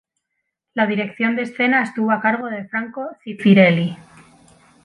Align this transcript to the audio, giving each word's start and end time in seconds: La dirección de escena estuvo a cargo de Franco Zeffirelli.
La 0.73 0.87
dirección 0.87 1.35
de 1.35 1.43
escena 1.43 1.83
estuvo 1.83 2.09
a 2.11 2.21
cargo 2.21 2.47
de 2.49 2.65
Franco 2.65 3.07
Zeffirelli. 3.23 3.95